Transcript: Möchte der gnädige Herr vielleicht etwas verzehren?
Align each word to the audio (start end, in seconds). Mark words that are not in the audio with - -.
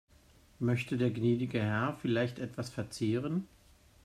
Möchte 0.57 0.97
der 0.97 1.11
gnädige 1.11 1.59
Herr 1.61 1.95
vielleicht 2.01 2.39
etwas 2.39 2.71
verzehren? 2.71 3.47